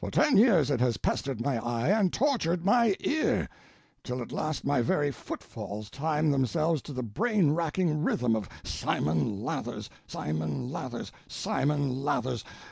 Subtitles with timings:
[0.00, 3.48] For ten years it has pestered my eye—and tortured my ear;
[4.02, 9.42] till at last my very footfalls time themselves to the brain racking rhythm of _Simon
[9.44, 11.12] Lathers!—Simon Lathers!
[11.28, 12.42] —Simon Lathers!